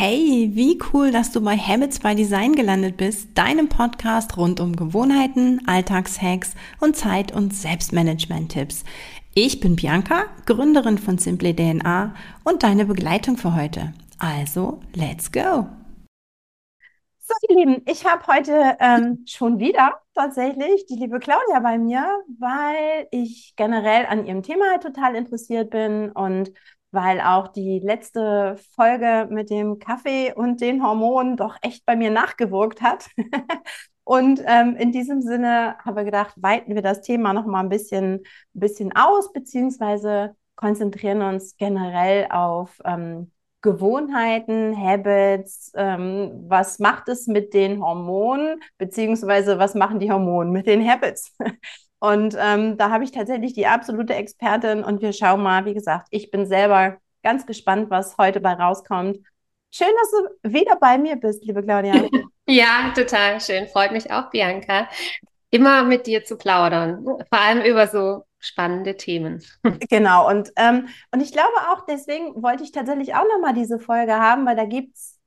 [0.00, 4.76] Hey, wie cool, dass du bei Habits by Design gelandet bist, deinem Podcast rund um
[4.76, 8.84] Gewohnheiten, Alltagshacks und Zeit- und Selbstmanagement-Tipps.
[9.34, 12.14] Ich bin Bianca, Gründerin von Simply DNA
[12.44, 13.92] und deine Begleitung für heute.
[14.20, 15.66] Also, let's go!
[17.18, 22.22] So, ihr Lieben, ich habe heute ähm, schon wieder tatsächlich die liebe Claudia bei mir,
[22.38, 26.52] weil ich generell an ihrem Thema halt total interessiert bin und
[26.90, 32.10] weil auch die letzte Folge mit dem Kaffee und den Hormonen doch echt bei mir
[32.10, 33.08] nachgewirkt hat.
[34.04, 37.68] und ähm, in diesem Sinne habe ich gedacht, weiten wir das Thema noch mal ein
[37.68, 47.26] bisschen, bisschen aus, beziehungsweise konzentrieren uns generell auf ähm, Gewohnheiten, Habits, ähm, was macht es
[47.26, 51.34] mit den Hormonen, beziehungsweise was machen die Hormone mit den Habits?
[52.00, 56.06] Und ähm, da habe ich tatsächlich die absolute Expertin und wir schauen mal, wie gesagt,
[56.10, 59.18] ich bin selber ganz gespannt, was heute bei rauskommt.
[59.70, 61.94] Schön, dass du wieder bei mir bist, liebe Claudia.
[62.46, 63.66] ja, total schön.
[63.66, 64.88] Freut mich auch, Bianca.
[65.50, 69.42] Immer mit dir zu plaudern, vor allem über so spannende Themen.
[69.90, 74.14] Genau, und, ähm, und ich glaube auch, deswegen wollte ich tatsächlich auch nochmal diese Folge
[74.14, 75.18] haben, weil da gibt es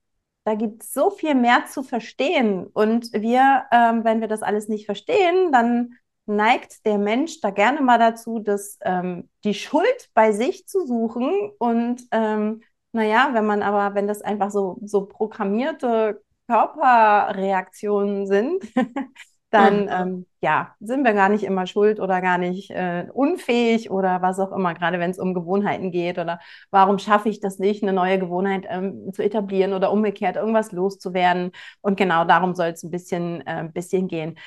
[0.44, 2.66] da gibt's so viel mehr zu verstehen.
[2.66, 7.82] Und wir, ähm, wenn wir das alles nicht verstehen, dann neigt der Mensch da gerne
[7.82, 11.52] mal dazu, dass ähm, die Schuld bei sich zu suchen.
[11.60, 12.62] Und ähm,
[12.94, 18.64] naja, wenn man aber, wenn das einfach so, so programmierte Körperreaktionen sind,
[19.52, 19.90] dann mhm.
[19.92, 24.40] ähm, ja, sind wir gar nicht immer schuld oder gar nicht äh, unfähig oder was
[24.40, 26.40] auch immer, gerade wenn es um Gewohnheiten geht oder
[26.72, 31.52] warum schaffe ich das nicht, eine neue Gewohnheit ähm, zu etablieren oder umgekehrt irgendwas loszuwerden.
[31.82, 34.38] Und genau darum soll es ein bisschen, äh, bisschen gehen.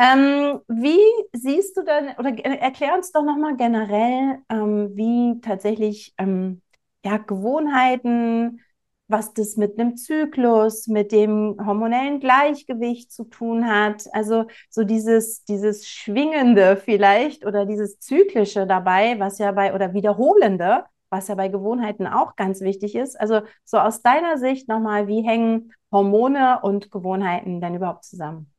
[0.00, 0.98] Ähm, wie
[1.34, 6.62] siehst du denn, oder erklär uns doch nochmal generell, ähm, wie tatsächlich ähm,
[7.04, 8.60] ja, Gewohnheiten,
[9.08, 14.04] was das mit einem Zyklus, mit dem hormonellen Gleichgewicht zu tun hat.
[14.14, 20.84] Also so dieses, dieses Schwingende vielleicht oder dieses Zyklische dabei, was ja bei, oder Wiederholende,
[21.10, 23.20] was ja bei Gewohnheiten auch ganz wichtig ist.
[23.20, 28.49] Also so aus deiner Sicht nochmal, wie hängen Hormone und Gewohnheiten denn überhaupt zusammen?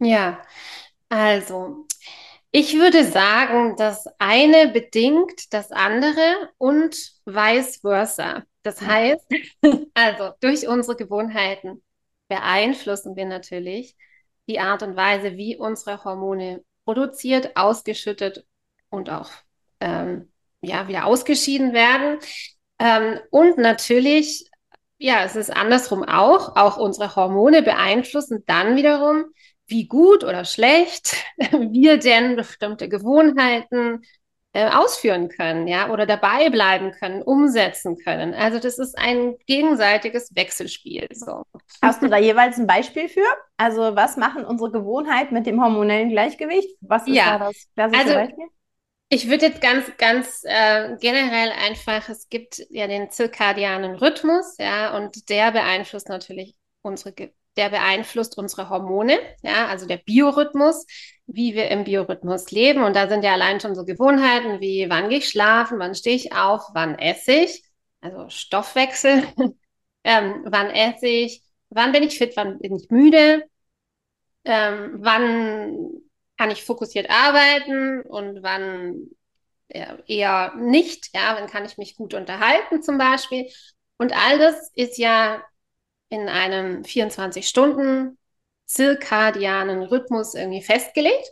[0.00, 0.42] Ja,
[1.08, 1.86] also
[2.52, 6.94] ich würde sagen, das eine bedingt das andere und
[7.26, 8.44] vice versa.
[8.62, 9.26] Das heißt,
[9.94, 11.82] also durch unsere Gewohnheiten
[12.28, 13.96] beeinflussen wir natürlich
[14.48, 18.46] die Art und Weise, wie unsere Hormone produziert, ausgeschüttet
[18.90, 19.30] und auch
[19.80, 20.32] ähm,
[20.62, 22.18] ja, wieder ausgeschieden werden.
[22.78, 24.50] Ähm, und natürlich,
[24.98, 29.26] ja, es ist andersrum auch, auch unsere Hormone beeinflussen dann wiederum
[29.68, 34.02] wie gut oder schlecht wir denn bestimmte Gewohnheiten
[34.54, 38.34] äh, ausführen können, ja, oder dabei bleiben können, umsetzen können.
[38.34, 41.06] Also das ist ein gegenseitiges Wechselspiel.
[41.12, 41.42] So.
[41.82, 43.26] Hast du da jeweils ein Beispiel für?
[43.56, 46.76] Also was machen unsere Gewohnheiten mit dem hormonellen Gleichgewicht?
[46.80, 47.38] Was ist ja.
[47.38, 48.46] da das klassische also, Beispiel?
[49.10, 54.96] Ich würde jetzt ganz, ganz äh, generell einfach, es gibt ja den zirkadianen Rhythmus, ja,
[54.96, 60.86] und der beeinflusst natürlich unsere Ge der beeinflusst unsere Hormone, ja, also der Biorhythmus,
[61.26, 62.82] wie wir im Biorhythmus leben.
[62.82, 66.16] Und da sind ja allein schon so Gewohnheiten wie, wann gehe ich schlafen, wann stehe
[66.16, 67.64] ich auf, wann esse ich,
[68.00, 69.24] also Stoffwechsel,
[70.04, 73.44] ähm, wann esse ich, wann bin ich fit, wann bin ich müde,
[74.44, 75.76] ähm, wann
[76.38, 79.10] kann ich fokussiert arbeiten und wann
[79.68, 83.50] eher nicht, ja, wann kann ich mich gut unterhalten zum Beispiel.
[83.98, 85.42] Und all das ist ja
[86.08, 88.18] in einem 24-Stunden
[88.66, 91.30] zirkadianen Rhythmus irgendwie festgelegt.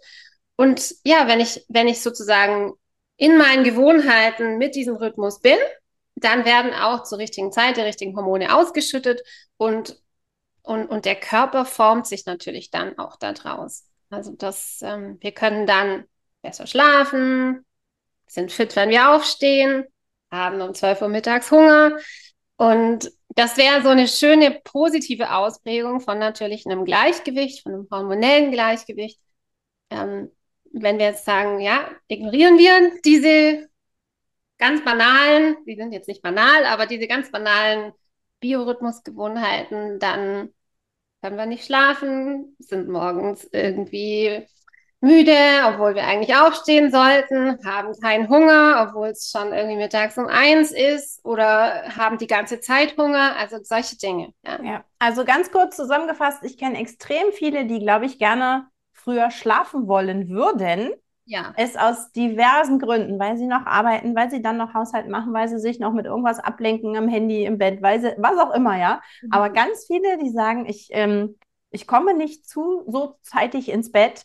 [0.57, 2.73] Und ja, wenn ich, wenn ich sozusagen
[3.17, 5.59] in meinen Gewohnheiten mit diesem Rhythmus bin,
[6.17, 9.23] dann werden auch zur richtigen Zeit die richtigen Hormone ausgeschüttet
[9.59, 10.01] und,
[10.63, 13.85] und, und der Körper formt sich natürlich dann auch daraus.
[14.09, 16.05] Also das, ähm, wir können dann
[16.41, 17.65] besser schlafen,
[18.27, 19.85] sind fit, wenn wir aufstehen,
[20.31, 21.99] haben um 12 Uhr mittags Hunger
[22.57, 28.51] und das wäre so eine schöne positive Ausprägung von natürlich einem Gleichgewicht, von einem hormonellen
[28.51, 29.21] Gleichgewicht.
[29.91, 30.31] Ähm,
[30.73, 33.69] wenn wir jetzt sagen, ja, ignorieren wir diese
[34.59, 37.93] ganz banalen, die sind jetzt nicht banal, aber diese ganz banalen
[38.41, 40.51] Biorhythmusgewohnheiten, dann
[41.23, 44.47] können wir nicht schlafen, sind morgens irgendwie
[45.01, 50.27] müde, obwohl wir eigentlich aufstehen sollten, haben keinen Hunger, obwohl es schon irgendwie mittags um
[50.27, 54.33] eins ist oder haben die ganze Zeit Hunger, also solche Dinge.
[54.45, 54.85] Ja, ja.
[54.99, 60.29] also ganz kurz zusammengefasst, ich kenne extrem viele, die, glaube ich, gerne früher schlafen wollen
[60.29, 60.91] würden,
[61.27, 61.53] ja.
[61.57, 65.49] es aus diversen Gründen, weil sie noch arbeiten, weil sie dann noch Haushalt machen, weil
[65.49, 68.79] sie sich noch mit irgendwas ablenken am Handy, im Bett, weil sie, was auch immer,
[68.79, 69.01] ja.
[69.23, 69.33] Mhm.
[69.33, 71.37] Aber ganz viele, die sagen, ich, ähm,
[71.71, 74.25] ich komme nicht zu so zeitig ins Bett.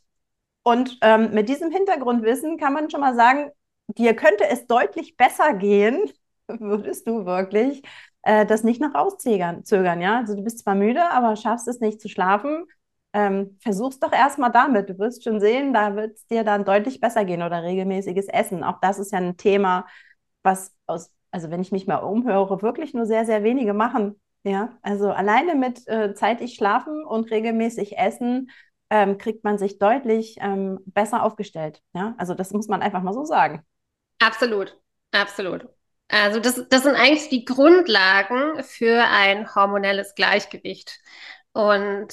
[0.63, 3.51] Und ähm, mit diesem Hintergrundwissen kann man schon mal sagen,
[3.87, 6.09] dir könnte es deutlich besser gehen,
[6.47, 7.81] würdest du wirklich
[8.23, 10.19] äh, das nicht noch rauszögern, zögern, ja?
[10.19, 12.65] Also du bist zwar müde, aber schaffst es nicht zu schlafen.
[13.13, 14.89] Ähm, versuch's doch erstmal damit.
[14.89, 18.63] Du wirst schon sehen, da wird es dir dann deutlich besser gehen oder regelmäßiges Essen.
[18.63, 19.85] Auch das ist ja ein Thema,
[20.43, 24.19] was aus, also wenn ich mich mal umhöre, wirklich nur sehr, sehr wenige machen.
[24.43, 28.49] Ja, also alleine mit äh, zeitig schlafen und regelmäßig essen
[28.91, 31.81] ähm, kriegt man sich deutlich ähm, besser aufgestellt.
[31.93, 33.65] Ja, also das muss man einfach mal so sagen.
[34.19, 34.77] Absolut,
[35.11, 35.67] absolut.
[36.09, 40.99] Also das, das sind eigentlich die Grundlagen für ein hormonelles Gleichgewicht.
[41.53, 42.09] Und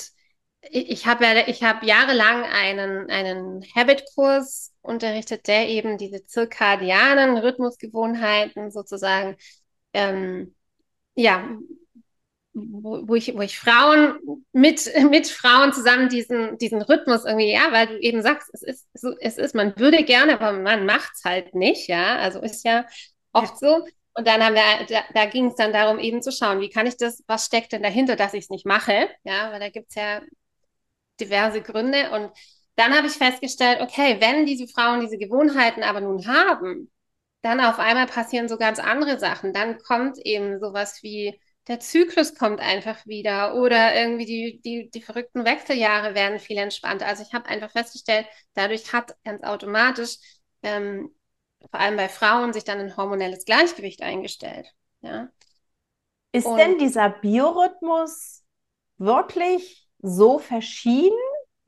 [0.63, 8.71] ich, ich habe ja, ich jahrelang einen, einen Habit-Kurs unterrichtet, der eben diese zirkadianen Rhythmusgewohnheiten
[8.71, 9.37] sozusagen
[9.93, 10.55] ähm,
[11.17, 11.49] ja,
[12.71, 14.19] wo, wo, ich, wo ich Frauen
[14.53, 18.89] mit, mit Frauen zusammen diesen, diesen Rhythmus irgendwie, ja, weil du eben sagst, es ist,
[19.21, 22.17] es ist, man würde gerne, aber man macht es halt nicht, ja.
[22.17, 22.87] Also ist ja
[23.33, 23.85] oft so.
[24.15, 26.87] Und dann haben wir, da, da ging es dann darum, eben zu schauen, wie kann
[26.87, 29.09] ich das, was steckt denn dahinter, dass ich es nicht mache?
[29.25, 30.21] Ja, weil da gibt es ja
[31.21, 32.11] diverse Gründe.
[32.11, 32.31] Und
[32.77, 36.91] dann habe ich festgestellt, okay, wenn diese Frauen diese Gewohnheiten aber nun haben,
[37.43, 39.53] dann auf einmal passieren so ganz andere Sachen.
[39.53, 45.03] Dann kommt eben sowas wie der Zyklus kommt einfach wieder oder irgendwie die, die, die
[45.03, 47.07] verrückten Wechseljahre werden viel entspannter.
[47.07, 50.17] Also ich habe einfach festgestellt, dadurch hat ganz automatisch
[50.63, 51.15] ähm,
[51.71, 54.69] vor allem bei Frauen sich dann ein hormonelles Gleichgewicht eingestellt.
[55.03, 55.29] Ja.
[56.33, 58.45] Ist Und, denn dieser Biorhythmus
[58.99, 61.17] wirklich so verschieden,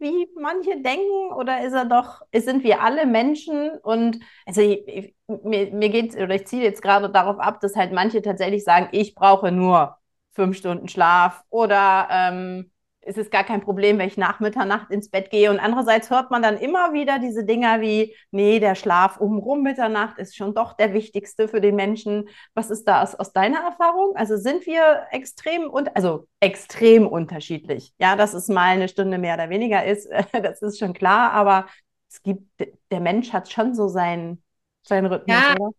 [0.01, 3.71] wie manche denken, oder ist er doch, sind wir alle Menschen?
[3.83, 7.77] Und also ich, ich, mir, mir geht oder ich ziehe jetzt gerade darauf ab, dass
[7.77, 9.97] halt manche tatsächlich sagen, ich brauche nur
[10.33, 12.71] fünf Stunden Schlaf oder ähm,
[13.03, 15.51] ist es gar kein Problem, wenn ich nach Mitternacht ins Bett gehe.
[15.51, 19.63] Und andererseits hört man dann immer wieder diese Dinger wie, nee, der Schlaf um rum
[19.63, 22.29] Mitternacht ist schon doch der wichtigste für den Menschen.
[22.55, 24.15] Was ist da aus, aus deiner Erfahrung?
[24.17, 27.93] Also sind wir extrem und also extrem unterschiedlich.
[27.99, 31.67] Ja, dass es mal eine Stunde mehr oder weniger ist, das ist schon klar, aber
[32.11, 32.45] es gibt,
[32.91, 34.43] der Mensch hat schon so seinen,
[34.87, 35.55] seinen Rhythmus, ja.
[35.55, 35.71] oder?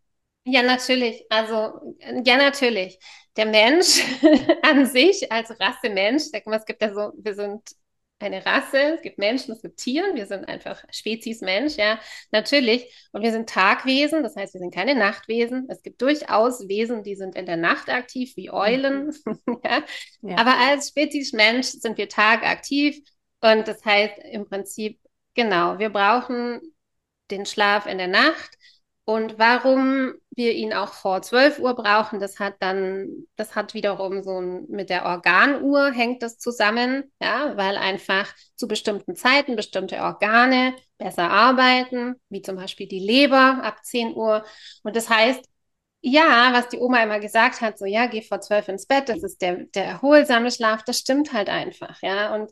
[0.43, 1.23] Ja, natürlich.
[1.29, 2.97] Also, ja, natürlich
[3.37, 4.01] der Mensch
[4.63, 7.61] an sich als Rasse Mensch, sag mal, es gibt ja so, wir sind
[8.19, 11.99] eine Rasse, es gibt Menschen, es gibt Tiere, wir sind einfach Spezies Mensch, ja,
[12.31, 12.85] natürlich.
[13.13, 15.67] Und wir sind Tagwesen, das heißt, wir sind keine Nachtwesen.
[15.69, 19.11] Es gibt durchaus Wesen, die sind in der Nacht aktiv, wie Eulen.
[19.63, 19.83] ja.
[20.21, 20.37] ja.
[20.37, 22.99] Aber als Spezies Mensch sind wir tagaktiv.
[23.41, 24.99] Und das heißt im Prinzip,
[25.33, 26.61] genau, wir brauchen
[27.31, 28.51] den Schlaf in der Nacht.
[29.03, 34.23] Und warum wir ihn auch vor 12 Uhr brauchen, das hat dann, das hat wiederum
[34.23, 40.01] so ein, mit der Organuhr hängt das zusammen, ja, weil einfach zu bestimmten Zeiten bestimmte
[40.01, 44.45] Organe besser arbeiten, wie zum Beispiel die Leber ab 10 Uhr.
[44.83, 45.43] Und das heißt,
[46.01, 49.23] ja, was die Oma immer gesagt hat, so ja, geh vor 12 ins Bett, das
[49.23, 52.33] ist der, der erholsame Schlaf, das stimmt halt einfach, ja.
[52.35, 52.51] Und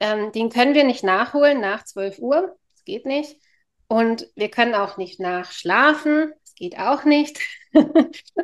[0.00, 3.36] ähm, den können wir nicht nachholen nach 12 Uhr, das geht nicht.
[3.88, 7.40] Und wir können auch nicht nachschlafen, geht auch nicht.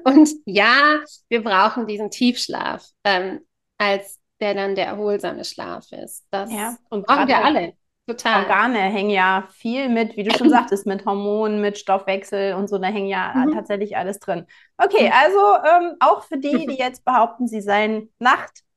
[0.05, 3.41] und ja, wir brauchen diesen Tiefschlaf, ähm,
[3.79, 6.27] als der dann der erholsame Schlaf ist.
[6.31, 7.75] Das ja, und brauchen wir alle.
[8.07, 8.43] Total.
[8.43, 12.79] Organe hängen ja viel mit, wie du schon sagtest, mit Hormonen, mit Stoffwechsel und so,
[12.79, 13.53] da hängen ja mhm.
[13.53, 14.47] tatsächlich alles drin.
[14.79, 15.13] Okay, mhm.
[15.13, 15.39] also
[15.69, 18.11] ähm, auch für die, die jetzt behaupten, sie seien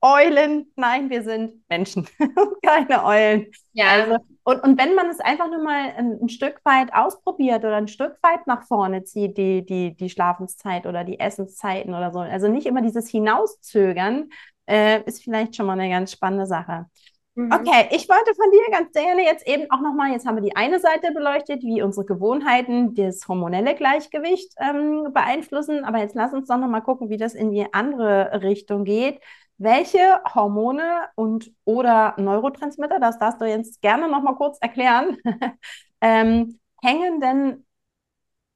[0.03, 2.07] Nachteulen, nein, wir sind Menschen,
[2.65, 3.47] keine Eulen.
[3.71, 3.85] Ja.
[3.91, 7.77] Also, und, und wenn man es einfach nur mal ein, ein, Stück weit ausprobiert oder
[7.77, 12.19] ein Stück weit nach vorne zieht, die, die, die Schlafenszeit oder die Essenszeiten oder so,
[12.19, 14.29] also nicht immer dieses Hinauszögern,
[14.65, 16.87] äh, ist vielleicht schon mal eine ganz spannende Sache.
[17.35, 17.51] Mhm.
[17.51, 20.55] Okay, ich wollte von dir ganz gerne jetzt eben auch nochmal, jetzt haben wir die
[20.55, 26.49] eine Seite beleuchtet, wie unsere Gewohnheiten das hormonelle Gleichgewicht ähm, beeinflussen, aber jetzt lass uns
[26.49, 29.19] doch nochmal gucken, wie das in die andere Richtung geht.
[29.63, 35.17] Welche Hormone und oder Neurotransmitter, das darfst du jetzt gerne nochmal kurz erklären,
[36.01, 37.65] ähm, hängen denn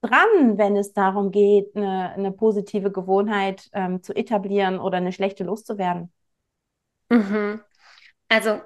[0.02, 5.44] dran, wenn es darum geht, eine, eine positive Gewohnheit ähm, zu etablieren oder eine schlechte
[5.44, 6.12] loszuwerden?
[7.10, 7.62] Mhm.
[8.30, 8.62] Also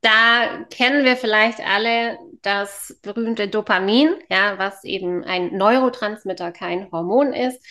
[0.00, 7.32] da kennen wir vielleicht alle das berühmte Dopamin, ja, was eben ein Neurotransmitter, kein Hormon
[7.32, 7.64] ist.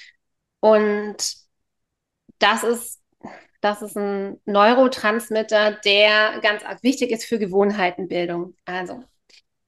[0.59, 1.35] Und
[2.39, 2.96] das ist,
[3.67, 8.55] das ist ein Neurotransmitter, der ganz wichtig ist für Gewohnheitenbildung.
[8.65, 9.03] Also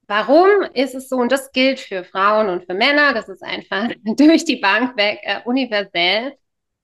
[0.10, 3.90] Warum ist es so, und das gilt für Frauen und für Männer, das ist einfach
[4.04, 6.36] durch die Bank weg äh, universell,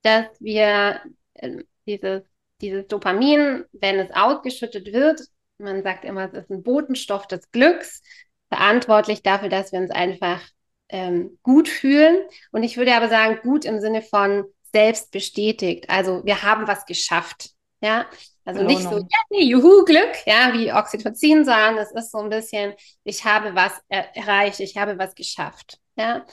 [0.02, 1.00] dass wir
[1.34, 2.22] äh, dieses,
[2.60, 5.22] dieses Dopamin, wenn es ausgeschüttet wird,
[5.58, 8.00] man sagt immer, es ist ein Botenstoff des Glücks,
[8.48, 10.40] verantwortlich dafür, dass wir uns einfach
[10.88, 12.22] ähm, gut fühlen.
[12.52, 15.88] Und ich würde aber sagen, gut im Sinne von selbst bestätigt.
[15.88, 17.50] Also wir haben was geschafft.
[17.80, 18.06] Ja,
[18.44, 18.78] also Belohnung.
[18.78, 22.74] nicht so, ja, nee, juhu, Glück, ja, wie Oxytocin sagen, es ist so ein bisschen,
[23.04, 25.78] ich habe was er erreicht, ich habe was geschafft.
[25.96, 26.24] Ja,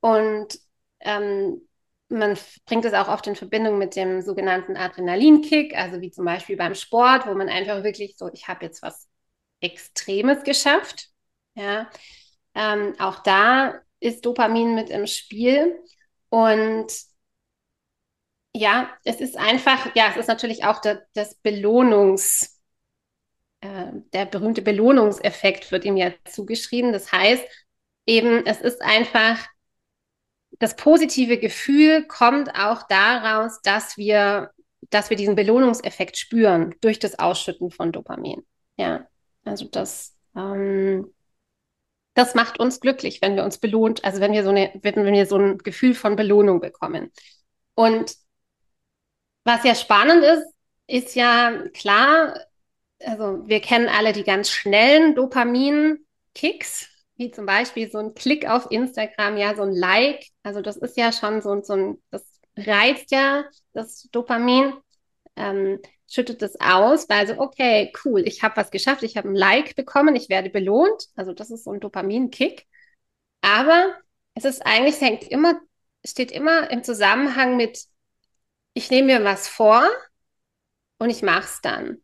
[0.00, 0.58] und
[1.00, 1.68] ähm,
[2.08, 6.56] man bringt es auch oft in Verbindung mit dem sogenannten Adrenalinkick, also wie zum Beispiel
[6.56, 9.08] beim Sport, wo man einfach wirklich so, ich habe jetzt was
[9.60, 11.10] Extremes geschafft.
[11.54, 11.88] Ja,
[12.54, 15.78] ähm, auch da ist Dopamin mit im Spiel.
[16.30, 16.92] Und
[18.58, 22.60] ja, es ist einfach, ja, es ist natürlich auch der, das Belohnungs,
[23.60, 26.92] äh, der berühmte Belohnungseffekt wird ihm ja zugeschrieben.
[26.92, 27.44] Das heißt,
[28.06, 29.46] eben, es ist einfach,
[30.58, 34.50] das positive Gefühl kommt auch daraus, dass wir,
[34.90, 38.44] dass wir diesen Belohnungseffekt spüren durch das Ausschütten von Dopamin.
[38.76, 39.06] Ja,
[39.44, 41.14] also das, ähm,
[42.14, 45.26] das macht uns glücklich, wenn wir uns belohnt, also wenn wir so eine, wenn wir
[45.26, 47.12] so ein Gefühl von Belohnung bekommen.
[47.74, 48.16] Und
[49.44, 50.44] was ja spannend ist,
[50.86, 52.38] ist ja klar,
[53.00, 58.70] also wir kennen alle die ganz schnellen Dopamin-Kicks, wie zum Beispiel so ein Klick auf
[58.70, 60.24] Instagram, ja, so ein Like.
[60.42, 62.24] Also das ist ja schon so, so ein, das
[62.56, 64.72] reizt ja das Dopamin.
[65.36, 65.80] Ähm,
[66.10, 69.76] schüttet es aus, weil so, okay, cool, ich habe was geschafft, ich habe ein Like
[69.76, 71.08] bekommen, ich werde belohnt.
[71.16, 72.66] Also das ist so ein Dopamin-Kick.
[73.42, 73.94] Aber
[74.34, 75.60] es ist eigentlich, hängt immer,
[76.04, 77.84] steht immer im Zusammenhang mit,
[78.78, 79.88] ich nehme mir was vor
[80.98, 82.00] und ich mache es dann.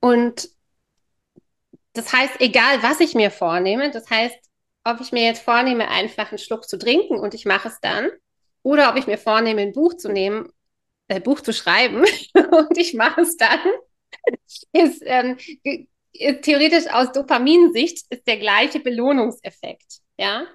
[0.00, 0.48] Und
[1.92, 4.38] das heißt, egal was ich mir vornehme, das heißt,
[4.84, 8.08] ob ich mir jetzt vornehme, einfach einen Schluck zu trinken und ich mache es dann,
[8.62, 10.48] oder ob ich mir vornehme, ein Buch zu nehmen
[11.08, 13.60] äh, Buch zu schreiben und ich mache es dann,
[14.72, 15.36] ist, ähm,
[16.12, 20.46] ist theoretisch aus Dopaminsicht ist der gleiche Belohnungseffekt, ja.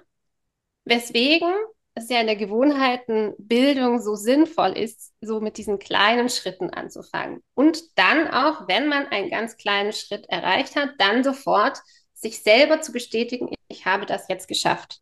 [0.84, 1.54] Weswegen
[1.94, 7.42] es ja in der Gewohnheitenbildung so sinnvoll ist, so mit diesen kleinen Schritten anzufangen.
[7.54, 11.78] Und dann auch, wenn man einen ganz kleinen Schritt erreicht hat, dann sofort
[12.14, 15.00] sich selber zu bestätigen, ich habe das jetzt geschafft.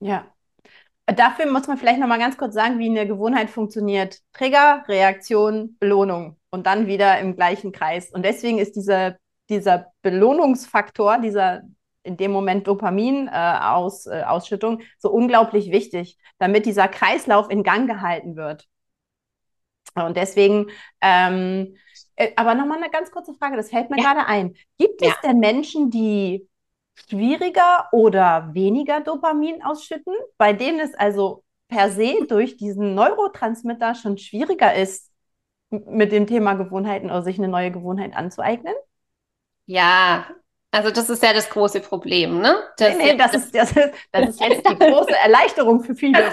[0.00, 0.34] Ja,
[1.06, 4.20] Dafür muss man vielleicht noch mal ganz kurz sagen, wie eine Gewohnheit funktioniert.
[4.32, 8.10] Trigger, Reaktion, Belohnung und dann wieder im gleichen Kreis.
[8.10, 9.18] Und deswegen ist diese,
[9.50, 11.62] dieser Belohnungsfaktor, dieser
[12.04, 18.68] in dem Moment Dopamin-Ausschüttung äh, so unglaublich wichtig, damit dieser Kreislauf in Gang gehalten wird.
[19.94, 20.66] Und deswegen,
[21.00, 21.76] ähm,
[22.16, 24.12] äh, aber nochmal eine ganz kurze Frage, das fällt mir ja.
[24.12, 24.54] gerade ein.
[24.78, 25.14] Gibt es ja.
[25.22, 26.48] denn Menschen, die
[26.94, 34.18] schwieriger oder weniger Dopamin ausschütten, bei denen es also per se durch diesen Neurotransmitter schon
[34.18, 35.10] schwieriger ist,
[35.70, 38.74] mit dem Thema Gewohnheiten oder sich eine neue Gewohnheit anzueignen?
[39.66, 40.26] Ja,
[40.74, 42.60] also das ist ja das große Problem, ne?
[42.78, 46.18] Das, nee, nee, das, ist, das, ist, das ist jetzt die große Erleichterung für viele.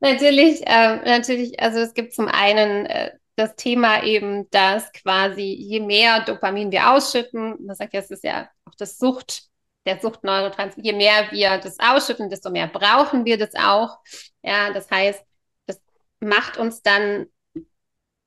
[0.00, 5.78] natürlich, äh, natürlich, also es gibt zum einen äh, das Thema eben, dass quasi je
[5.78, 9.44] mehr Dopamin wir ausschütten, man sagt ja, es ist ja auch das Sucht,
[9.86, 13.98] der Suchtneurotransmitter, je mehr wir das ausschütten, desto mehr brauchen wir das auch.
[14.42, 15.24] Ja, das heißt,
[15.66, 15.80] das
[16.18, 17.26] macht uns dann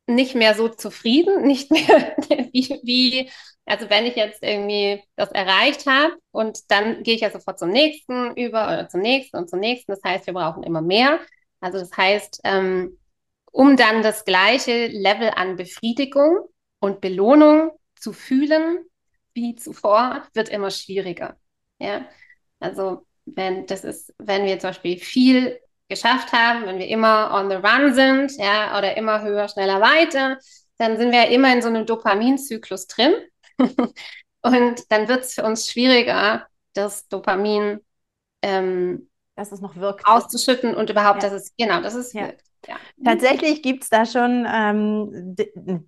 [0.07, 2.15] nicht mehr so zufrieden, nicht mehr
[2.53, 3.29] wie, wie
[3.65, 7.69] also wenn ich jetzt irgendwie das erreicht habe und dann gehe ich ja sofort zum
[7.69, 9.91] nächsten über oder zum nächsten und zum nächsten.
[9.91, 11.19] Das heißt, wir brauchen immer mehr.
[11.59, 12.97] Also das heißt, ähm,
[13.51, 16.49] um dann das gleiche Level an Befriedigung
[16.79, 18.79] und Belohnung zu fühlen
[19.33, 21.37] wie zuvor, wird immer schwieriger.
[21.79, 22.05] Ja,
[22.59, 27.49] also wenn das ist, wenn wir zum Beispiel viel geschafft haben, wenn wir immer on
[27.49, 30.37] the run sind, ja, oder immer höher, schneller, weiter,
[30.77, 33.13] dann sind wir immer in so einem Dopaminzyklus drin.
[34.41, 37.81] und dann wird es für uns schwieriger, das Dopamin
[38.41, 40.05] ähm, dass es noch wirkt.
[40.05, 41.29] Auszuschütten und überhaupt, ja.
[41.29, 42.27] dass es, genau, dass es ja.
[42.27, 42.43] wirkt.
[42.67, 42.75] Ja.
[43.03, 45.35] Tatsächlich gibt es da schon, ähm,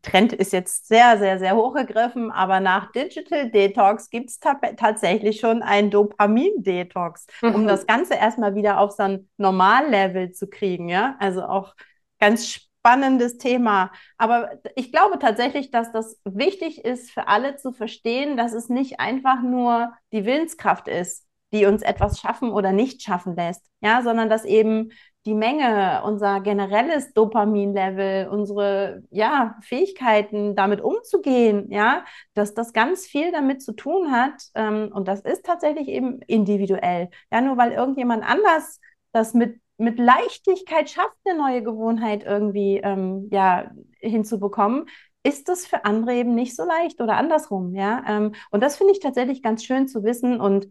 [0.02, 5.40] Trend ist jetzt sehr, sehr, sehr hochgegriffen, aber nach Digital Detox gibt es ta tatsächlich
[5.40, 7.54] schon einen Dopamin-Detox, mhm.
[7.54, 10.90] um das Ganze erstmal wieder auf so ein Normallevel zu kriegen.
[10.90, 11.76] Ja, also auch
[12.20, 13.92] ganz spannendes Thema.
[14.18, 19.00] Aber ich glaube tatsächlich, dass das wichtig ist für alle zu verstehen, dass es nicht
[19.00, 24.30] einfach nur die Willenskraft ist, die uns etwas schaffen oder nicht schaffen lässt, ja, sondern
[24.30, 24.92] dass eben
[25.26, 33.32] die Menge, unser generelles Dopaminlevel, unsere ja, Fähigkeiten, damit umzugehen, ja, dass das ganz viel
[33.32, 34.34] damit zu tun hat.
[34.56, 37.10] Ähm, und das ist tatsächlich eben individuell.
[37.32, 38.82] Ja, nur weil irgendjemand anders
[39.14, 44.86] das mit, mit Leichtigkeit schafft, eine neue Gewohnheit irgendwie ähm, ja, hinzubekommen,
[45.24, 48.04] ist das für andere eben nicht so leicht oder andersrum, ja.
[48.08, 50.68] Ähm, und das finde ich tatsächlich ganz schön zu wissen und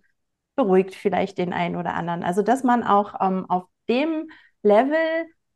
[0.56, 2.22] beruhigt vielleicht den einen oder anderen.
[2.22, 4.30] Also, dass man auch ähm, auf dem
[4.62, 4.98] Level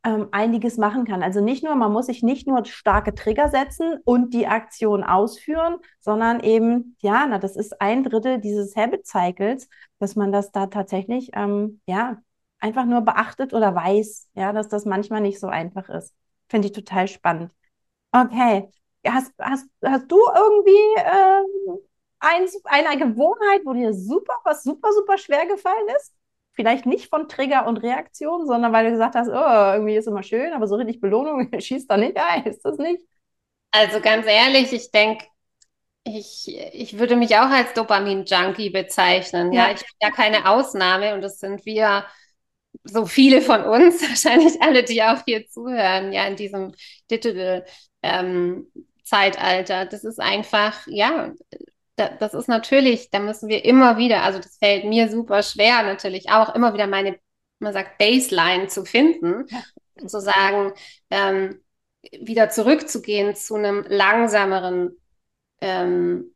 [0.07, 1.23] ähm, einiges machen kann.
[1.23, 5.77] Also nicht nur, man muss sich nicht nur starke Trigger setzen und die Aktion ausführen,
[6.01, 10.69] sondern eben, ja, na, das ist ein Drittel dieses Habit Cycles, dass man das da
[10.69, 12.19] tatsächlich, ähm, ja,
[12.67, 16.15] einfach nur beachtet oder weiß, ja, dass das manchmal nicht so einfach ist.
[16.49, 17.53] Finde ich total spannend.
[18.13, 18.69] Okay.
[19.07, 21.79] Hast, hast, hast du irgendwie äh,
[22.19, 26.13] eins, eine Gewohnheit, wo dir super, was super, super schwer gefallen ist?
[26.53, 30.23] Vielleicht nicht von Trigger und Reaktion, sondern weil du gesagt hast, oh, irgendwie ist immer
[30.23, 33.03] schön, aber so richtig Belohnung schießt da nicht ein, ist das nicht?
[33.71, 35.27] Also ganz ehrlich, ich denke,
[36.07, 39.53] ich, ich würde mich auch als Dopamin-Junkie bezeichnen.
[39.53, 39.67] Ja.
[39.67, 42.05] ja, ich bin ja keine Ausnahme und das sind wir,
[42.85, 46.73] so viele von uns, wahrscheinlich alle, die auch hier zuhören, ja, in diesem
[47.11, 47.65] Digital
[48.03, 48.71] ähm,
[49.05, 49.87] Zeitalter.
[49.87, 51.33] Das ist einfach, ja,
[51.97, 55.83] da, das ist natürlich, da müssen wir immer wieder, also das fällt mir super schwer
[55.83, 57.19] natürlich auch, immer wieder meine,
[57.59, 60.07] man sagt, Baseline zu finden, ja.
[60.07, 60.73] zu sagen,
[61.11, 61.61] ähm,
[62.13, 64.97] wieder zurückzugehen zu einem langsameren
[65.61, 66.35] ähm,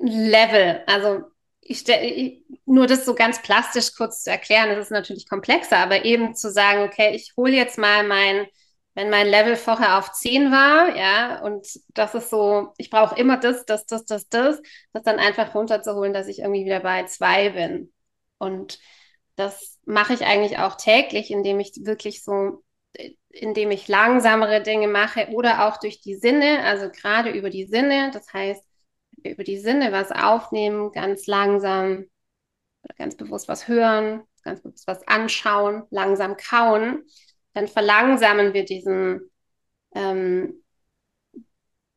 [0.00, 0.82] Level.
[0.86, 1.24] Also
[1.70, 2.32] ich, stelle
[2.64, 6.50] nur das so ganz plastisch kurz zu erklären, das ist natürlich komplexer, aber eben zu
[6.50, 8.46] sagen, okay, ich hole jetzt mal mein
[8.96, 13.36] wenn mein Level vorher auf 10 war, ja, und das ist so, ich brauche immer
[13.36, 14.62] das, das, das, das, das,
[14.94, 17.92] das dann einfach runterzuholen, dass ich irgendwie wieder bei 2 bin.
[18.38, 18.78] Und
[19.36, 22.64] das mache ich eigentlich auch täglich, indem ich wirklich so,
[23.28, 28.10] indem ich langsamere Dinge mache oder auch durch die Sinne, also gerade über die Sinne,
[28.14, 28.64] das heißt,
[29.30, 32.06] über die Sinne was aufnehmen, ganz langsam,
[32.98, 37.04] ganz bewusst was hören, ganz bewusst was anschauen, langsam kauen
[37.56, 39.30] dann verlangsamen wir diesen,
[39.94, 40.62] ähm,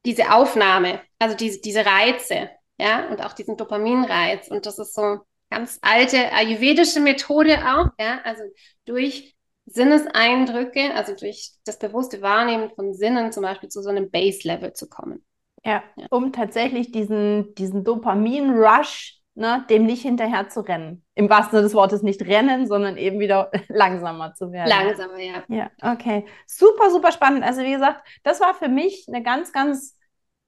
[0.05, 4.47] diese Aufnahme, also diese, diese Reize, ja, und auch diesen Dopaminreiz.
[4.47, 8.43] Und das ist so ganz alte ayurvedische Methode auch, ja, also
[8.85, 14.71] durch Sinneseindrücke, also durch das bewusste Wahrnehmen von Sinnen zum Beispiel zu so einem Base-Level
[14.71, 15.25] zu kommen.
[15.63, 21.03] Ja, ja, um tatsächlich diesen, diesen Dopamin-Rush ne, dem nicht hinterher zu rennen.
[21.15, 24.69] Im wahrsten Sinne des Wortes nicht rennen, sondern eben wieder langsamer zu werden.
[24.69, 25.43] Langsamer, ja.
[25.47, 26.25] Ja, okay.
[26.45, 27.43] Super, super spannend.
[27.43, 29.97] Also wie gesagt, das war für mich eine ganz, ganz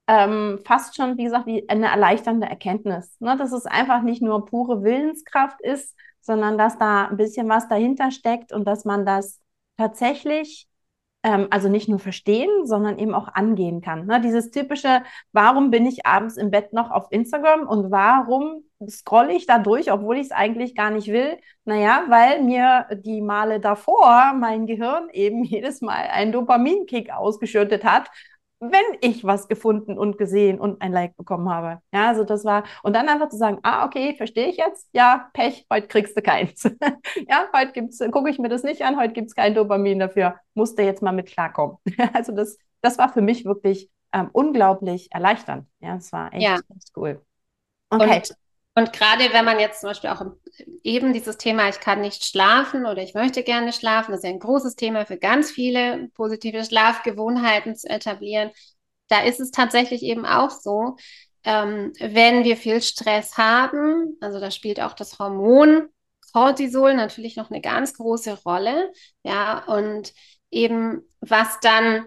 [0.08, 3.16] ähm, fast schon, wie gesagt, wie eine erleichternde Erkenntnis.
[3.20, 3.38] Ne?
[3.38, 8.12] Dass es einfach nicht nur pure Willenskraft ist, sondern dass da ein bisschen was dahinter
[8.12, 9.40] steckt und dass man das
[9.78, 10.68] tatsächlich
[11.24, 14.06] ähm, also nicht nur verstehen, sondern eben auch angehen kann.
[14.06, 14.22] Ne?
[14.22, 19.46] Dieses typische, warum bin ich abends im Bett noch auf Instagram und warum scrolle ich
[19.46, 21.38] da durch, obwohl ich es eigentlich gar nicht will?
[21.66, 28.10] Naja, weil mir die Male davor mein Gehirn eben jedes Mal einen Dopaminkick ausgeschüttet hat
[28.62, 31.82] wenn ich was gefunden und gesehen und ein Like bekommen habe.
[31.92, 35.30] Ja, also das war, und dann einfach zu sagen, ah, okay, verstehe ich jetzt, ja,
[35.34, 36.64] Pech, heute kriegst du keins.
[37.28, 40.36] ja, heute gibt's, gucke ich mir das nicht an, heute gibt es kein Dopamin dafür,
[40.54, 41.78] musste jetzt mal mit klarkommen.
[42.14, 45.68] also das, das war für mich wirklich ähm, unglaublich erleichternd.
[45.80, 46.60] Ja, es war echt, ja.
[46.96, 47.20] cool.
[47.90, 48.18] Okay.
[48.18, 48.36] Und
[48.76, 50.24] und gerade wenn man jetzt zum Beispiel auch
[50.84, 54.30] eben dieses Thema, ich kann nicht schlafen oder ich möchte gerne schlafen, das ist ja
[54.30, 58.52] ein großes Thema für ganz viele, positive Schlafgewohnheiten zu etablieren.
[59.10, 60.96] Da ist es tatsächlich eben auch so,
[61.44, 65.90] ähm, wenn wir viel Stress haben, also da spielt auch das Hormon
[66.32, 70.14] Cortisol natürlich noch eine ganz große Rolle, ja, und
[70.50, 72.06] eben was dann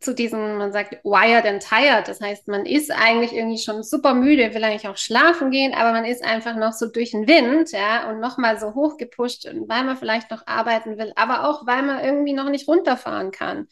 [0.00, 2.08] zu diesem, man sagt, wired and tired.
[2.08, 5.92] Das heißt, man ist eigentlich irgendwie schon super müde, will eigentlich auch schlafen gehen, aber
[5.92, 9.96] man ist einfach noch so durch den Wind, ja, und nochmal so hochgepusht, weil man
[9.96, 13.68] vielleicht noch arbeiten will, aber auch, weil man irgendwie noch nicht runterfahren kann.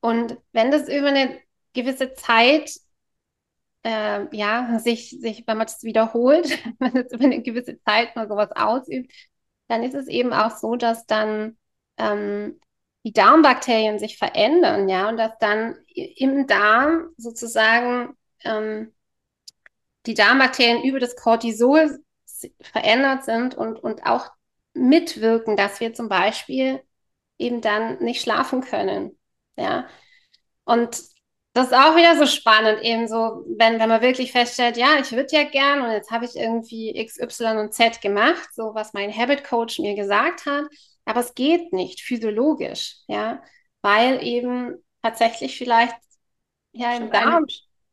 [0.00, 1.38] Und wenn das über eine
[1.74, 2.70] gewisse Zeit,
[3.84, 8.28] äh, ja, sich, sich, wenn man das wiederholt, wenn es über eine gewisse Zeit mal
[8.28, 9.12] sowas ausübt,
[9.68, 11.56] dann ist es eben auch so, dass dann
[11.98, 12.60] ähm,
[13.04, 18.92] die Darmbakterien sich verändern, ja, und dass dann im Darm sozusagen ähm,
[20.06, 21.98] die Darmbakterien über das Cortisol
[22.60, 24.30] verändert sind und, und auch
[24.74, 26.82] mitwirken, dass wir zum Beispiel
[27.38, 29.18] eben dann nicht schlafen können,
[29.56, 29.86] ja.
[30.64, 31.02] Und
[31.54, 35.12] das ist auch wieder so spannend, eben so, wenn, wenn man wirklich feststellt, ja, ich
[35.12, 38.94] würde ja gern und jetzt habe ich irgendwie X, Y und Z gemacht, so was
[38.94, 40.64] mein Habit Coach mir gesagt hat,
[41.04, 43.42] aber es geht nicht physiologisch, ja,
[43.82, 45.96] weil eben tatsächlich vielleicht
[46.72, 47.44] ja im Darm.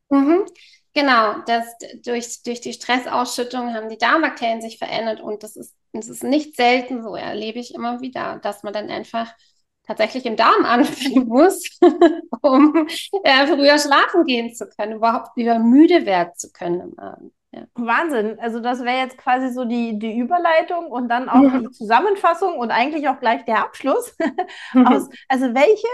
[0.10, 0.46] Mhm,
[0.94, 1.66] genau, das
[2.04, 6.56] durch, durch die Stressausschüttung haben die Darmbakterien sich verändert und das ist, das ist nicht
[6.56, 9.34] selten so, erlebe ich immer wieder, dass man dann einfach
[9.86, 11.80] tatsächlich im Darm anfangen muss,
[12.42, 12.88] um
[13.24, 17.34] äh, früher schlafen gehen zu können, überhaupt wieder müde werden zu können im Abend.
[17.52, 17.66] Ja.
[17.74, 18.38] Wahnsinn.
[18.40, 22.70] Also das wäre jetzt quasi so die, die Überleitung und dann auch die Zusammenfassung und
[22.70, 24.16] eigentlich auch gleich der Abschluss.
[24.76, 25.88] Aus, also welche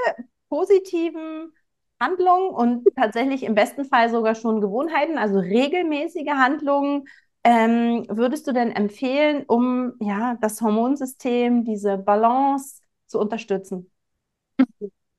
[0.49, 1.53] positiven
[1.99, 7.05] Handlungen und tatsächlich im besten Fall sogar schon Gewohnheiten, also regelmäßige Handlungen,
[7.45, 13.91] ähm, würdest du denn empfehlen, um ja das Hormonsystem, diese Balance zu unterstützen.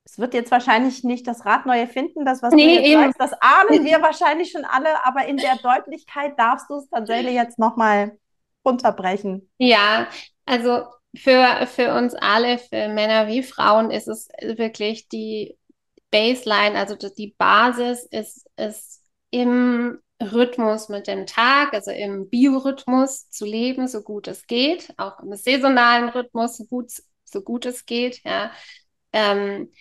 [0.09, 3.33] Es wird jetzt wahrscheinlich nicht das Rad neu erfinden, das, was nee, du jetzt sagst,
[3.33, 7.59] das ahnen wir wahrscheinlich schon alle, aber in der Deutlichkeit darfst du es tatsächlich jetzt
[7.59, 8.17] nochmal
[8.65, 9.49] runterbrechen.
[9.57, 10.07] Ja,
[10.45, 15.57] also für, für uns alle, für Männer wie Frauen, ist es wirklich die
[16.09, 23.45] Baseline, also die Basis ist, ist im Rhythmus mit dem Tag, also im Biorhythmus zu
[23.45, 26.91] leben, so gut es geht, auch im saisonalen Rhythmus, so gut
[27.29, 28.23] so gut es geht.
[28.23, 28.51] Ja.
[29.13, 29.71] Ähm,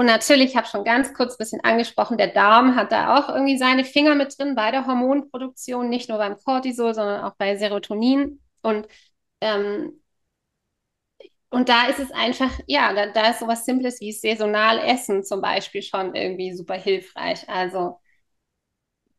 [0.00, 3.28] und natürlich, ich habe schon ganz kurz ein bisschen angesprochen, der Darm hat da auch
[3.28, 7.56] irgendwie seine Finger mit drin bei der Hormonproduktion, nicht nur beim Cortisol, sondern auch bei
[7.58, 8.40] Serotonin.
[8.62, 8.88] Und,
[9.42, 10.00] ähm,
[11.50, 15.40] und da ist es einfach, ja, da, da ist sowas Simples wie saisonal Essen zum
[15.42, 17.46] Beispiel schon irgendwie super hilfreich.
[17.48, 17.98] Also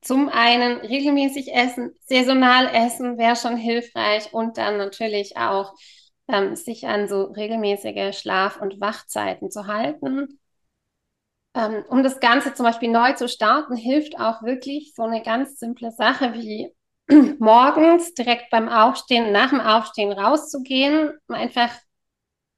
[0.02, 5.74] zum einen regelmäßig essen, saisonal essen wäre schon hilfreich und dann natürlich auch
[6.28, 10.41] ähm, sich an so regelmäßige Schlaf- und Wachzeiten zu halten.
[11.54, 15.60] Ähm, um das Ganze zum Beispiel neu zu starten, hilft auch wirklich so eine ganz
[15.60, 16.74] simple Sache wie
[17.40, 21.72] morgens direkt beim Aufstehen, nach dem Aufstehen rauszugehen, einfach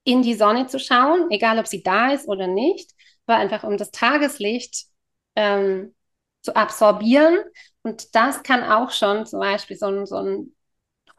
[0.04, 2.92] in die Sonne zu schauen, egal ob sie da ist oder nicht,
[3.26, 4.86] aber einfach um das Tageslicht
[5.36, 5.96] ähm,
[6.42, 7.40] zu absorbieren.
[7.84, 10.56] Und das kann auch schon zum Beispiel so ein, so ein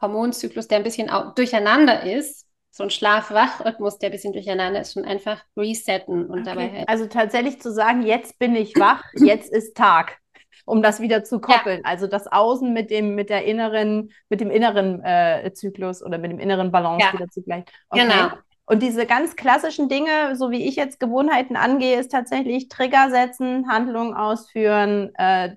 [0.01, 2.44] Hormonzyklus, der ein bisschen durcheinander ist,
[2.75, 6.43] so ein Schlaf-Wach-Rhythmus, der ein bisschen durcheinander ist, schon einfach resetten und okay.
[6.43, 6.89] dabei halt.
[6.89, 10.17] Also tatsächlich zu sagen, jetzt bin ich wach, jetzt ist Tag,
[10.65, 11.83] um das wieder zu koppeln.
[11.85, 11.89] Ja.
[11.89, 16.31] Also das Außen mit dem, mit der inneren, mit dem inneren äh, Zyklus oder mit
[16.31, 17.13] dem inneren Balance ja.
[17.13, 17.63] wieder zugleich.
[17.89, 18.01] Okay.
[18.01, 18.31] Genau.
[18.65, 23.69] Und diese ganz klassischen Dinge, so wie ich jetzt Gewohnheiten angehe, ist tatsächlich Trigger setzen,
[23.69, 25.55] Handlungen ausführen, äh,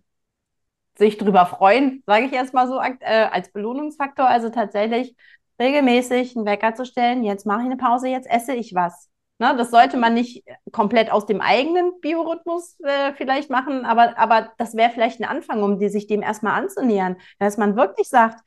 [0.97, 4.29] sich drüber freuen, sage ich erstmal so äh, als Belohnungsfaktor.
[4.29, 5.17] Also tatsächlich
[5.59, 9.09] regelmäßig einen Wecker zu stellen, jetzt mache ich eine Pause, jetzt esse ich was.
[9.41, 14.53] Ne, das sollte man nicht komplett aus dem eigenen Biorhythmus äh, vielleicht machen, aber, aber
[14.59, 17.17] das wäre vielleicht ein Anfang, um die, sich dem erstmal anzunähern.
[17.39, 18.41] Dass man wirklich sagt,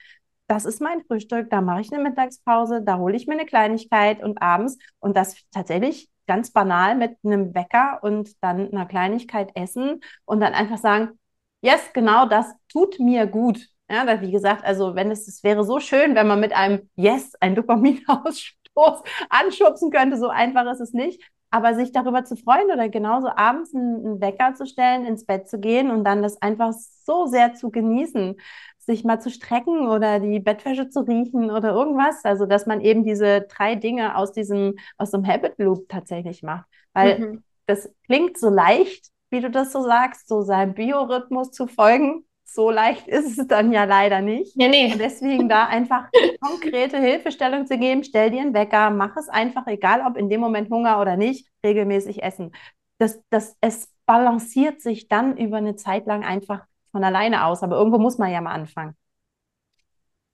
[0.47, 4.21] das ist mein Frühstück, da mache ich eine Mittagspause, da hole ich mir eine Kleinigkeit
[4.21, 10.01] und abends und das tatsächlich ganz banal mit einem Wecker und dann einer Kleinigkeit essen
[10.25, 11.17] und dann einfach sagen,
[11.61, 13.67] yes, genau das tut mir gut.
[13.91, 16.89] Ja, weil wie gesagt, also wenn es, es wäre so schön, wenn man mit einem
[16.95, 21.21] Yes einen Dopaminausstoß anschubsen könnte, so einfach ist es nicht.
[21.53, 25.59] Aber sich darüber zu freuen oder genauso abends einen, Wecker zu stellen, ins Bett zu
[25.59, 26.71] gehen und dann das einfach
[27.03, 28.39] so sehr zu genießen,
[28.77, 32.23] sich mal zu strecken oder die Bettwäsche zu riechen oder irgendwas.
[32.23, 36.65] Also, dass man eben diese drei Dinge aus diesem, aus dem Habit Loop tatsächlich macht.
[36.93, 37.43] Weil mhm.
[37.65, 42.71] das klingt so leicht, wie du das so sagst, so seinem Biorhythmus zu folgen so
[42.71, 44.53] leicht ist es dann ja leider nicht.
[44.55, 44.91] Ja, nee.
[44.91, 46.09] Und deswegen da einfach
[46.39, 50.41] konkrete Hilfestellung zu geben, stell dir einen Wecker, mach es einfach, egal ob in dem
[50.41, 52.51] Moment Hunger oder nicht, regelmäßig essen.
[52.97, 57.77] Das, das, es balanciert sich dann über eine Zeit lang einfach von alleine aus, aber
[57.77, 58.95] irgendwo muss man ja mal anfangen.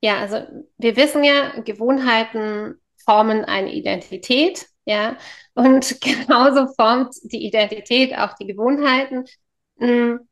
[0.02, 0.38] Ja, also
[0.78, 5.18] wir wissen ja, Gewohnheiten formen eine Identität, ja,
[5.54, 9.26] und genauso formt die Identität auch die Gewohnheiten.
[9.80, 10.27] Hm,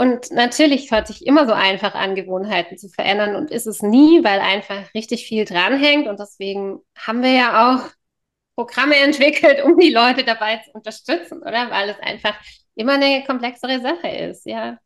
[0.00, 4.24] und natürlich hört sich immer so einfach an, Gewohnheiten zu verändern und ist es nie,
[4.24, 6.08] weil einfach richtig viel dranhängt.
[6.08, 7.90] Und deswegen haben wir ja auch
[8.56, 11.70] Programme entwickelt, um die Leute dabei zu unterstützen, oder?
[11.70, 12.34] Weil es einfach
[12.76, 14.78] immer eine komplexere Sache ist, ja.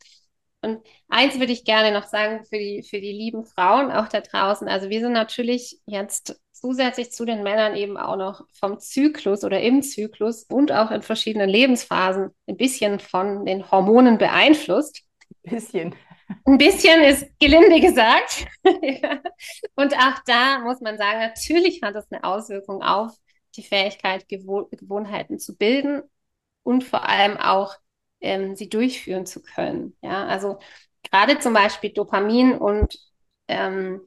[0.65, 4.21] Und eins würde ich gerne noch sagen für die, für die lieben Frauen auch da
[4.21, 4.69] draußen.
[4.69, 9.61] Also wir sind natürlich jetzt zusätzlich zu den Männern eben auch noch vom Zyklus oder
[9.61, 15.03] im Zyklus und auch in verschiedenen Lebensphasen ein bisschen von den Hormonen beeinflusst.
[15.45, 15.95] Ein bisschen.
[16.47, 18.47] Ein bisschen ist gelinde gesagt.
[19.77, 23.13] und auch da muss man sagen, natürlich hat das eine Auswirkung auf
[23.57, 26.03] die Fähigkeit, Gewoh Gewohnheiten zu bilden
[26.63, 27.77] und vor allem auch
[28.25, 29.97] ähm, sie durchführen zu können.
[30.03, 30.59] Ja, also
[31.11, 32.99] gerade zum Beispiel Dopamin und,
[33.49, 34.01] ähm,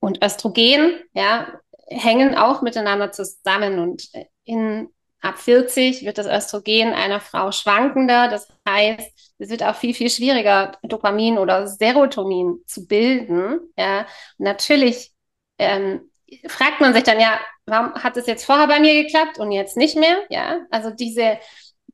[0.00, 4.08] und Östrogen, ja, hängen auch miteinander zusammen und
[4.44, 4.88] in
[5.20, 8.28] ab 40 wird das Östrogen einer Frau schwankender.
[8.28, 13.60] Das heißt, es wird auch viel, viel schwieriger, Dopamin oder Serotonin zu bilden.
[13.76, 14.06] Ja,
[14.38, 15.12] natürlich
[15.58, 16.10] ähm,
[16.46, 19.76] fragt man sich dann ja, warum hat es jetzt vorher bei mir geklappt und jetzt
[19.76, 20.16] nicht mehr?
[20.30, 21.38] Ja, also diese,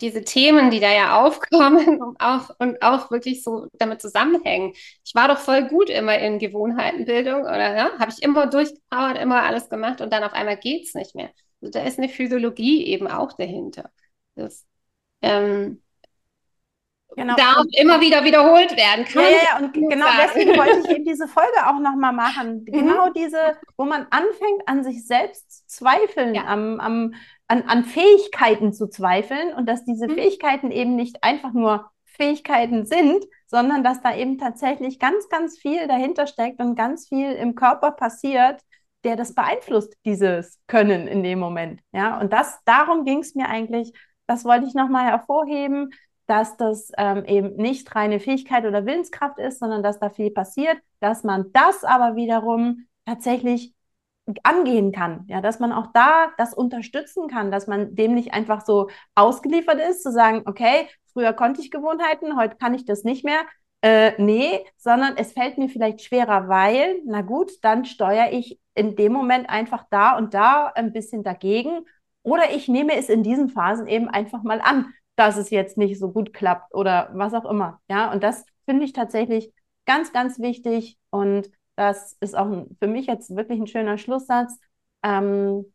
[0.01, 4.73] diese Themen, die da ja aufkommen und auch, und auch wirklich so damit zusammenhängen.
[5.05, 9.43] Ich war doch voll gut immer in Gewohnheitenbildung oder ja, habe ich immer durchgepowert, immer
[9.43, 11.31] alles gemacht und dann auf einmal geht's nicht mehr.
[11.61, 13.91] Also da ist eine Physiologie eben auch dahinter.
[14.35, 14.67] Das,
[15.23, 15.83] ähm,
[17.17, 17.35] Genau.
[17.35, 19.07] Darf immer wieder wiederholt werden.
[19.07, 20.19] Kann ja, ja, und genau sagen.
[20.23, 22.59] deswegen wollte ich eben diese Folge auch nochmal machen.
[22.59, 22.65] Mhm.
[22.67, 26.45] Genau diese, wo man anfängt, an sich selbst zu zweifeln, ja.
[26.45, 27.15] am, am,
[27.49, 30.15] an, an Fähigkeiten zu zweifeln und dass diese mhm.
[30.15, 35.87] Fähigkeiten eben nicht einfach nur Fähigkeiten sind, sondern dass da eben tatsächlich ganz, ganz viel
[35.87, 38.61] dahinter steckt und ganz viel im Körper passiert,
[39.05, 41.81] der das beeinflusst, dieses Können in dem Moment.
[41.93, 43.93] Ja, und das, darum ging es mir eigentlich,
[44.27, 45.91] das wollte ich nochmal hervorheben,
[46.27, 50.79] dass das ähm, eben nicht reine Fähigkeit oder Willenskraft ist, sondern dass da viel passiert,
[50.99, 53.76] dass man das aber wiederum tatsächlich
[54.43, 58.65] angehen kann, ja, dass man auch da das unterstützen kann, dass man dem nicht einfach
[58.65, 63.25] so ausgeliefert ist, zu sagen, okay, früher konnte ich Gewohnheiten, heute kann ich das nicht
[63.25, 63.41] mehr.
[63.83, 68.97] Äh, nee, sondern es fällt mir vielleicht schwerer, weil, na gut, dann steuere ich in
[68.97, 71.87] dem Moment einfach da und da ein bisschen dagegen.
[72.23, 75.99] Oder ich nehme es in diesen Phasen eben einfach mal an dass es jetzt nicht
[75.99, 77.81] so gut klappt oder was auch immer.
[77.89, 79.53] Ja, und das finde ich tatsächlich
[79.87, 80.99] ganz, ganz wichtig.
[81.11, 84.59] Und das ist auch für mich jetzt wirklich ein schöner Schlusssatz.
[85.03, 85.73] Ähm,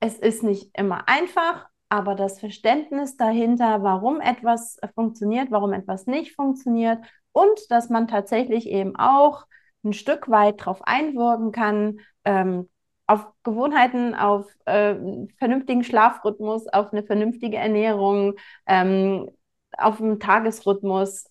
[0.00, 6.34] es ist nicht immer einfach, aber das Verständnis dahinter, warum etwas funktioniert, warum etwas nicht
[6.34, 6.98] funktioniert
[7.32, 9.46] und dass man tatsächlich eben auch
[9.84, 12.68] ein Stück weit darauf einwirken kann, ähm,
[13.06, 14.96] auf Gewohnheiten, auf äh,
[15.38, 18.34] vernünftigen Schlafrhythmus, auf eine vernünftige Ernährung,
[18.66, 19.30] ähm,
[19.76, 21.30] auf einen Tagesrhythmus.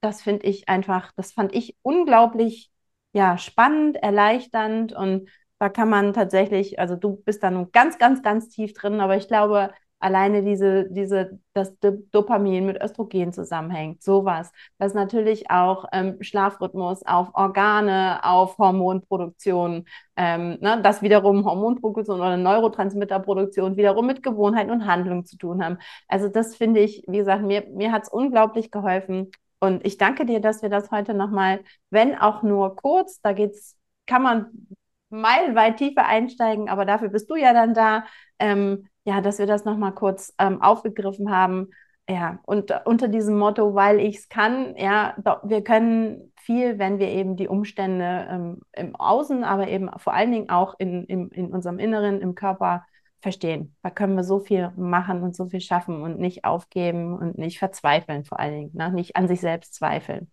[0.00, 2.70] Das finde ich einfach, das fand ich unglaublich
[3.16, 8.22] ja, spannend, erleichternd und da kann man tatsächlich, also du bist da nun ganz, ganz,
[8.22, 11.72] ganz tief drin, aber ich glaube, alleine diese, diese, dass
[12.10, 14.52] Dopamin mit Östrogen zusammenhängt, sowas.
[14.78, 22.36] Das natürlich auch ähm, Schlafrhythmus auf Organe, auf Hormonproduktion, ähm, ne, das wiederum Hormonproduktion oder
[22.36, 25.78] Neurotransmitterproduktion wiederum mit Gewohnheiten und Handlungen zu tun haben.
[26.08, 29.30] Also das finde ich, wie gesagt, mir, mir hat es unglaublich geholfen.
[29.60, 33.76] Und ich danke dir, dass wir das heute nochmal, wenn auch nur kurz, da geht's,
[34.06, 34.68] kann man
[35.08, 38.04] meilenweit tiefer einsteigen, aber dafür bist du ja dann da,
[38.38, 41.70] ähm, ja, dass wir das nochmal kurz ähm, aufgegriffen haben.
[42.08, 47.08] Ja, und unter diesem Motto, weil ich es kann, ja, wir können viel, wenn wir
[47.08, 51.52] eben die Umstände ähm, im Außen, aber eben vor allen Dingen auch in, in, in
[51.52, 52.86] unserem Inneren, im Körper
[53.26, 53.74] verstehen.
[53.82, 57.58] Da können wir so viel machen und so viel schaffen und nicht aufgeben und nicht
[57.58, 58.92] verzweifeln, vor allen Dingen, ne?
[58.92, 60.30] nicht an sich selbst zweifeln.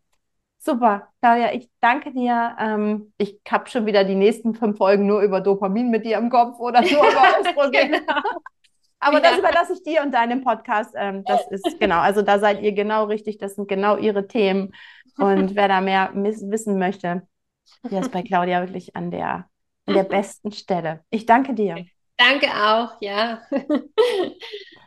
[0.60, 2.56] Super, Claudia, ich danke dir.
[2.60, 6.30] Ähm, ich habe schon wieder die nächsten fünf Folgen nur über Dopamin mit dir im
[6.30, 7.72] Kopf oder nur über Östrogen.
[7.94, 8.22] genau.
[9.00, 10.94] Aber das überlasse ich dir und deinem Podcast.
[10.96, 13.40] Ähm, das ist genau, also da seid ihr genau richtig.
[13.40, 14.72] Das sind genau ihre Themen.
[15.18, 17.28] Und wer da mehr wissen möchte,
[17.90, 19.50] der ist bei Claudia wirklich an der,
[19.88, 21.04] an der besten Stelle.
[21.10, 21.88] Ich danke dir.
[22.18, 23.42] Danke auch, ja.